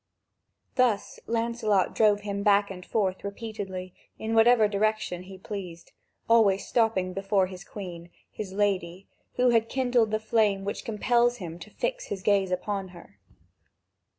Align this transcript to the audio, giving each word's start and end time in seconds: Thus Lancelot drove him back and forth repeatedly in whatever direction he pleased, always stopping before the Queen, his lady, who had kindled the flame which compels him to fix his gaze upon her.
Thus 0.73 1.19
Lancelot 1.27 1.93
drove 1.93 2.21
him 2.21 2.41
back 2.41 2.71
and 2.71 2.83
forth 2.83 3.23
repeatedly 3.23 3.93
in 4.17 4.33
whatever 4.33 4.67
direction 4.67 5.21
he 5.21 5.37
pleased, 5.37 5.91
always 6.27 6.65
stopping 6.65 7.13
before 7.13 7.47
the 7.47 7.63
Queen, 7.69 8.09
his 8.31 8.51
lady, 8.51 9.07
who 9.35 9.51
had 9.51 9.69
kindled 9.69 10.09
the 10.09 10.19
flame 10.19 10.65
which 10.65 10.85
compels 10.85 11.37
him 11.37 11.59
to 11.59 11.69
fix 11.69 12.07
his 12.07 12.23
gaze 12.23 12.49
upon 12.49 12.87
her. 12.87 13.19